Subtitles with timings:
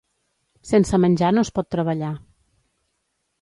[0.69, 2.11] Sense menjar no es pot treballar.